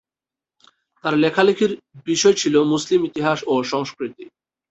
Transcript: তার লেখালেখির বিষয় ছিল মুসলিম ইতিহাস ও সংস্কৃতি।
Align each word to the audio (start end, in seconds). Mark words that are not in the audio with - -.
তার 1.03 1.13
লেখালেখির 1.17 1.71
বিষয় 2.05 2.35
ছিল 2.37 2.55
মুসলিম 2.63 3.01
ইতিহাস 3.05 3.39
ও 3.47 3.53
সংস্কৃতি। 3.63 4.25